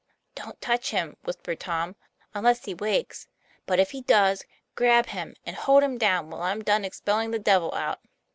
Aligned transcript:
"Don't 0.33 0.59
touch 0.59 0.89
him," 0.89 1.15
whispered 1.25 1.59
Tom, 1.59 1.95
"unless 2.33 2.65
he 2.65 2.73
wakes. 2.73 3.27
But 3.67 3.77
if 3.79 3.91
he 3.91 4.01
does, 4.01 4.43
grab 4.73 5.05
him, 5.05 5.35
and 5.45 5.55
hold 5.55 5.83
him 5.83 5.99
down 5.99 6.27
till 6.31 6.41
I'm 6.41 6.63
done 6.63 6.83
expelling 6.83 7.29
the 7.29 7.37
devil 7.37 7.71
out." 7.75 7.99